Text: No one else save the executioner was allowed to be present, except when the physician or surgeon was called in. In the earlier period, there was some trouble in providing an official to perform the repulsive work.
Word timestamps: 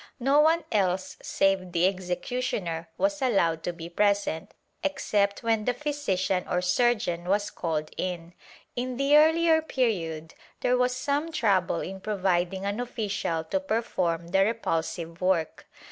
No 0.19 0.39
one 0.39 0.63
else 0.71 1.15
save 1.21 1.73
the 1.73 1.85
executioner 1.87 2.89
was 2.97 3.21
allowed 3.21 3.61
to 3.61 3.71
be 3.71 3.87
present, 3.87 4.55
except 4.81 5.43
when 5.43 5.65
the 5.65 5.75
physician 5.75 6.43
or 6.49 6.59
surgeon 6.59 7.25
was 7.25 7.51
called 7.51 7.91
in. 7.97 8.33
In 8.75 8.97
the 8.97 9.15
earlier 9.15 9.61
period, 9.61 10.33
there 10.61 10.75
was 10.75 10.95
some 10.97 11.31
trouble 11.31 11.81
in 11.81 12.01
providing 12.01 12.65
an 12.65 12.79
official 12.79 13.43
to 13.43 13.59
perform 13.59 14.29
the 14.29 14.43
repulsive 14.43 15.21
work. 15.21 15.67